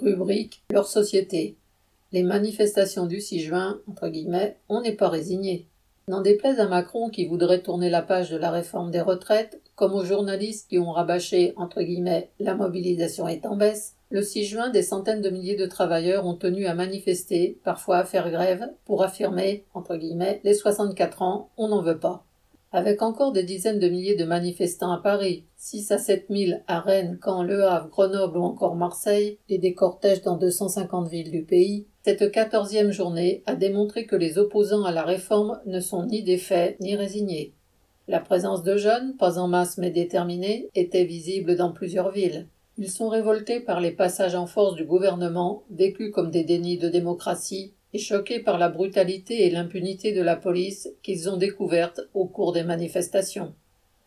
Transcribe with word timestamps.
Rubrique 0.00 0.62
Leur 0.70 0.86
société. 0.86 1.56
Les 2.12 2.22
manifestations 2.22 3.06
du 3.06 3.20
6 3.20 3.40
juin, 3.40 3.80
entre 3.88 4.08
guillemets, 4.08 4.56
on 4.68 4.80
n'est 4.80 4.96
pas 4.96 5.08
résigné. 5.08 5.66
N'en 6.08 6.22
déplaise 6.22 6.58
à 6.58 6.68
Macron 6.68 7.10
qui 7.10 7.26
voudrait 7.26 7.62
tourner 7.62 7.90
la 7.90 8.02
page 8.02 8.30
de 8.30 8.36
la 8.36 8.50
réforme 8.50 8.90
des 8.90 9.00
retraites, 9.00 9.60
comme 9.74 9.94
aux 9.94 10.04
journalistes 10.04 10.68
qui 10.68 10.78
ont 10.78 10.92
rabâché, 10.92 11.52
entre 11.56 11.82
guillemets, 11.82 12.30
la 12.40 12.54
mobilisation 12.54 13.28
est 13.28 13.44
en 13.44 13.56
baisse, 13.56 13.94
le 14.10 14.22
6 14.22 14.44
juin, 14.46 14.70
des 14.70 14.82
centaines 14.82 15.20
de 15.20 15.28
milliers 15.28 15.56
de 15.56 15.66
travailleurs 15.66 16.24
ont 16.24 16.34
tenu 16.34 16.64
à 16.64 16.74
manifester, 16.74 17.58
parfois 17.62 17.98
à 17.98 18.04
faire 18.04 18.30
grève, 18.30 18.66
pour 18.86 19.02
affirmer, 19.02 19.66
entre 19.74 19.96
guillemets, 19.96 20.40
les 20.44 20.54
64 20.54 21.20
ans, 21.20 21.50
on 21.58 21.68
n'en 21.68 21.82
veut 21.82 21.98
pas. 21.98 22.24
Avec 22.70 23.00
encore 23.00 23.32
des 23.32 23.44
dizaines 23.44 23.78
de 23.78 23.88
milliers 23.88 24.14
de 24.14 24.26
manifestants 24.26 24.92
à 24.92 24.98
Paris, 24.98 25.44
6 25.56 25.90
à 25.90 25.96
7 25.96 26.26
000 26.28 26.60
à 26.66 26.80
Rennes, 26.80 27.18
Caen, 27.24 27.42
Le 27.42 27.64
Havre, 27.64 27.88
Grenoble 27.88 28.36
ou 28.36 28.42
encore 28.42 28.76
Marseille, 28.76 29.38
et 29.48 29.56
des 29.56 29.72
cortèges 29.72 30.20
dans 30.20 30.36
250 30.36 31.08
villes 31.08 31.30
du 31.30 31.44
pays, 31.44 31.86
cette 32.02 32.30
quatorzième 32.30 32.90
journée 32.90 33.42
a 33.46 33.54
démontré 33.54 34.04
que 34.04 34.16
les 34.16 34.36
opposants 34.36 34.84
à 34.84 34.92
la 34.92 35.02
réforme 35.02 35.60
ne 35.64 35.80
sont 35.80 36.04
ni 36.04 36.22
défaits 36.22 36.78
ni 36.80 36.94
résignés. 36.94 37.54
La 38.06 38.20
présence 38.20 38.62
de 38.62 38.76
jeunes, 38.76 39.16
pas 39.16 39.38
en 39.38 39.48
masse 39.48 39.78
mais 39.78 39.90
déterminés, 39.90 40.68
était 40.74 41.04
visible 41.04 41.56
dans 41.56 41.72
plusieurs 41.72 42.10
villes. 42.10 42.48
Ils 42.76 42.90
sont 42.90 43.08
révoltés 43.08 43.60
par 43.60 43.80
les 43.80 43.90
passages 43.92 44.34
en 44.34 44.46
force 44.46 44.74
du 44.74 44.84
gouvernement, 44.84 45.64
vécus 45.70 46.12
comme 46.12 46.30
des 46.30 46.44
dénis 46.44 46.78
de 46.78 46.88
démocratie, 46.88 47.72
et 47.94 47.98
choqués 47.98 48.40
par 48.40 48.58
la 48.58 48.68
brutalité 48.68 49.46
et 49.46 49.50
l'impunité 49.50 50.12
de 50.12 50.22
la 50.22 50.36
police 50.36 50.88
qu'ils 51.02 51.30
ont 51.30 51.36
découverte 51.36 52.00
au 52.14 52.26
cours 52.26 52.52
des 52.52 52.64
manifestations. 52.64 53.54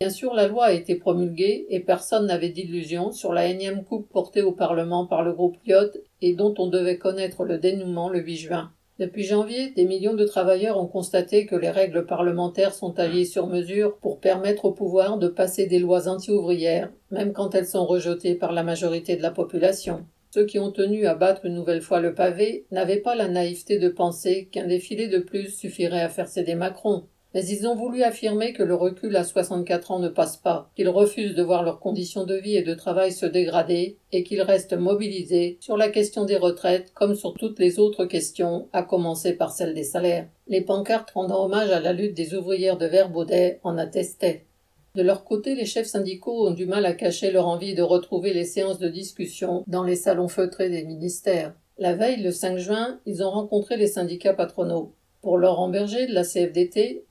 Bien 0.00 0.10
sûr, 0.10 0.34
la 0.34 0.48
loi 0.48 0.66
a 0.66 0.72
été 0.72 0.96
promulguée 0.96 1.66
et 1.70 1.80
personne 1.80 2.26
n'avait 2.26 2.48
d'illusion 2.48 3.12
sur 3.12 3.32
la 3.32 3.46
énième 3.46 3.84
coupe 3.84 4.08
portée 4.08 4.42
au 4.42 4.52
Parlement 4.52 5.06
par 5.06 5.22
le 5.22 5.32
groupe 5.32 5.56
Lyot 5.66 5.90
et 6.20 6.34
dont 6.34 6.54
on 6.58 6.66
devait 6.66 6.98
connaître 6.98 7.44
le 7.44 7.58
dénouement 7.58 8.08
le 8.08 8.20
8 8.20 8.36
juin. 8.36 8.72
Depuis 9.00 9.24
janvier, 9.24 9.70
des 9.70 9.86
millions 9.86 10.14
de 10.14 10.24
travailleurs 10.24 10.80
ont 10.80 10.86
constaté 10.86 11.46
que 11.46 11.56
les 11.56 11.70
règles 11.70 12.06
parlementaires 12.06 12.74
sont 12.74 12.92
taillées 12.92 13.24
sur 13.24 13.48
mesure 13.48 13.96
pour 13.96 14.20
permettre 14.20 14.66
au 14.66 14.72
pouvoir 14.72 15.18
de 15.18 15.26
passer 15.26 15.66
des 15.66 15.80
lois 15.80 16.06
anti-ouvrières, 16.06 16.92
même 17.10 17.32
quand 17.32 17.56
elles 17.56 17.66
sont 17.66 17.86
rejetées 17.86 18.36
par 18.36 18.52
la 18.52 18.62
majorité 18.62 19.16
de 19.16 19.22
la 19.22 19.32
population. 19.32 20.06
Ceux 20.34 20.46
qui 20.46 20.58
ont 20.58 20.72
tenu 20.72 21.06
à 21.06 21.14
battre 21.14 21.44
une 21.44 21.54
nouvelle 21.54 21.80
fois 21.80 22.00
le 22.00 22.12
pavé 22.12 22.66
n'avaient 22.72 22.96
pas 22.96 23.14
la 23.14 23.28
naïveté 23.28 23.78
de 23.78 23.88
penser 23.88 24.48
qu'un 24.50 24.66
défilé 24.66 25.06
de 25.06 25.20
plus 25.20 25.48
suffirait 25.56 26.02
à 26.02 26.08
faire 26.08 26.26
céder 26.26 26.56
Macron. 26.56 27.04
Mais 27.34 27.46
ils 27.46 27.68
ont 27.68 27.76
voulu 27.76 28.02
affirmer 28.02 28.52
que 28.52 28.64
le 28.64 28.74
recul 28.74 29.14
à 29.14 29.22
64 29.22 29.92
ans 29.92 30.00
ne 30.00 30.08
passe 30.08 30.36
pas, 30.36 30.72
qu'ils 30.74 30.88
refusent 30.88 31.36
de 31.36 31.42
voir 31.44 31.62
leurs 31.62 31.78
conditions 31.78 32.24
de 32.24 32.34
vie 32.34 32.56
et 32.56 32.64
de 32.64 32.74
travail 32.74 33.12
se 33.12 33.26
dégrader, 33.26 33.96
et 34.10 34.24
qu'ils 34.24 34.42
restent 34.42 34.76
mobilisés 34.76 35.56
sur 35.60 35.76
la 35.76 35.88
question 35.88 36.24
des 36.24 36.36
retraites 36.36 36.92
comme 36.94 37.14
sur 37.14 37.34
toutes 37.34 37.60
les 37.60 37.78
autres 37.78 38.04
questions, 38.04 38.66
à 38.72 38.82
commencer 38.82 39.34
par 39.34 39.52
celle 39.52 39.72
des 39.72 39.84
salaires. 39.84 40.26
Les 40.48 40.62
pancartes 40.62 41.12
rendant 41.12 41.44
hommage 41.44 41.70
à 41.70 41.78
la 41.78 41.92
lutte 41.92 42.16
des 42.16 42.34
ouvrières 42.34 42.76
de 42.76 42.86
Verbaudet 42.86 43.60
en 43.62 43.78
attestaient. 43.78 44.46
De 44.94 45.02
leur 45.02 45.24
côté, 45.24 45.56
les 45.56 45.66
chefs 45.66 45.88
syndicaux 45.88 46.46
ont 46.46 46.52
du 46.52 46.66
mal 46.66 46.86
à 46.86 46.92
cacher 46.92 47.32
leur 47.32 47.48
envie 47.48 47.74
de 47.74 47.82
retrouver 47.82 48.32
les 48.32 48.44
séances 48.44 48.78
de 48.78 48.88
discussion 48.88 49.64
dans 49.66 49.82
les 49.82 49.96
salons 49.96 50.28
feutrés 50.28 50.70
des 50.70 50.84
ministères. 50.84 51.52
La 51.78 51.94
veille, 51.94 52.22
le 52.22 52.30
5 52.30 52.58
juin, 52.58 53.00
ils 53.04 53.24
ont 53.24 53.30
rencontré 53.30 53.76
les 53.76 53.88
syndicats 53.88 54.34
patronaux. 54.34 54.94
Pour 55.20 55.38
Laurent 55.38 55.68
Berger 55.68 56.06
de 56.06 56.12
la 56.12 56.22
CFDT, 56.22 57.06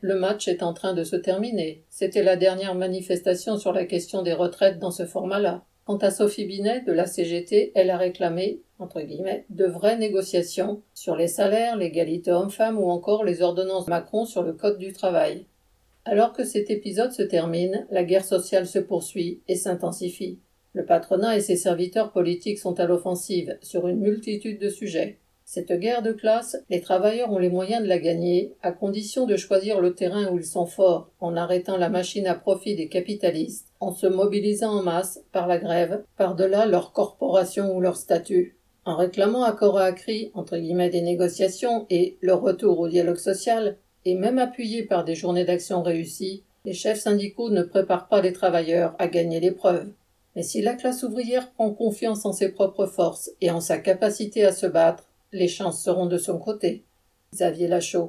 le 0.00 0.14
match 0.16 0.48
est 0.48 0.62
en 0.62 0.74
train 0.74 0.92
de 0.92 1.04
se 1.04 1.16
terminer. 1.16 1.84
C'était 1.88 2.22
la 2.22 2.36
dernière 2.36 2.74
manifestation 2.74 3.56
sur 3.56 3.72
la 3.72 3.86
question 3.86 4.22
des 4.22 4.34
retraites 4.34 4.78
dans 4.78 4.90
ce 4.90 5.06
format-là. 5.06 5.64
Quant 5.86 5.96
à 5.96 6.10
Sophie 6.10 6.44
Binet 6.44 6.82
de 6.82 6.92
la 6.92 7.06
CGT, 7.06 7.72
elle 7.74 7.88
a 7.88 7.96
réclamé, 7.96 8.60
de 9.48 9.64
vraies 9.64 9.96
négociations 9.96 10.82
sur 10.92 11.16
les 11.16 11.28
salaires, 11.28 11.76
l'égalité 11.76 12.30
homme-femme 12.32 12.78
ou 12.78 12.90
encore 12.90 13.24
les 13.24 13.40
ordonnances 13.40 13.88
Macron 13.88 14.26
sur 14.26 14.42
le 14.42 14.52
code 14.52 14.78
du 14.78 14.92
travail. 14.92 15.46
Alors 16.10 16.32
que 16.32 16.42
cet 16.42 16.70
épisode 16.70 17.12
se 17.12 17.20
termine, 17.20 17.86
la 17.90 18.02
guerre 18.02 18.24
sociale 18.24 18.66
se 18.66 18.78
poursuit 18.78 19.42
et 19.46 19.56
s'intensifie. 19.56 20.38
Le 20.72 20.86
patronat 20.86 21.36
et 21.36 21.42
ses 21.42 21.56
serviteurs 21.56 22.12
politiques 22.12 22.58
sont 22.58 22.80
à 22.80 22.86
l'offensive 22.86 23.58
sur 23.60 23.88
une 23.88 24.00
multitude 24.00 24.58
de 24.58 24.70
sujets. 24.70 25.18
Cette 25.44 25.70
guerre 25.70 26.00
de 26.00 26.12
classe, 26.12 26.56
les 26.70 26.80
travailleurs 26.80 27.30
ont 27.30 27.38
les 27.38 27.50
moyens 27.50 27.82
de 27.82 27.88
la 27.88 27.98
gagner, 27.98 28.54
à 28.62 28.72
condition 28.72 29.26
de 29.26 29.36
choisir 29.36 29.82
le 29.82 29.94
terrain 29.94 30.32
où 30.32 30.38
ils 30.38 30.46
sont 30.46 30.64
forts, 30.64 31.10
en 31.20 31.36
arrêtant 31.36 31.76
la 31.76 31.90
machine 31.90 32.26
à 32.26 32.34
profit 32.34 32.74
des 32.74 32.88
capitalistes, 32.88 33.68
en 33.78 33.92
se 33.92 34.06
mobilisant 34.06 34.78
en 34.78 34.82
masse, 34.82 35.22
par 35.30 35.46
la 35.46 35.58
grève, 35.58 36.04
par-delà 36.16 36.64
leur 36.64 36.92
corporation 36.92 37.76
ou 37.76 37.82
leur 37.82 37.96
statut. 37.96 38.56
En 38.86 38.96
réclamant 38.96 39.42
à 39.42 39.52
corps 39.52 39.76
à 39.76 39.92
cri, 39.92 40.30
entre 40.32 40.56
guillemets, 40.56 40.88
des 40.88 41.02
négociations 41.02 41.84
et 41.90 42.16
le 42.22 42.32
retour 42.32 42.80
au 42.80 42.88
dialogue 42.88 43.18
social, 43.18 43.76
et 44.08 44.14
même 44.14 44.38
appuyés 44.38 44.84
par 44.84 45.04
des 45.04 45.14
journées 45.14 45.44
d'action 45.44 45.82
réussies, 45.82 46.42
les 46.64 46.72
chefs 46.72 47.00
syndicaux 47.00 47.50
ne 47.50 47.62
préparent 47.62 48.08
pas 48.08 48.22
les 48.22 48.32
travailleurs 48.32 48.94
à 48.98 49.06
gagner 49.06 49.38
l'épreuve. 49.38 49.92
Mais 50.34 50.42
si 50.42 50.62
la 50.62 50.76
classe 50.76 51.02
ouvrière 51.02 51.50
prend 51.52 51.74
confiance 51.74 52.24
en 52.24 52.32
ses 52.32 52.48
propres 52.50 52.86
forces 52.86 53.30
et 53.42 53.50
en 53.50 53.60
sa 53.60 53.76
capacité 53.76 54.46
à 54.46 54.52
se 54.52 54.64
battre, 54.64 55.10
les 55.32 55.46
chances 55.46 55.84
seront 55.84 56.06
de 56.06 56.16
son 56.16 56.38
côté. 56.38 56.84
Xavier 57.34 57.68
Lachaud. 57.68 58.06